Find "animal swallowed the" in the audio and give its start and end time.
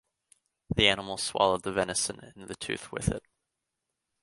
0.87-1.71